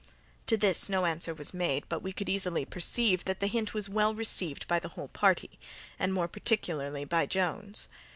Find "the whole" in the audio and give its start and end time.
4.79-5.09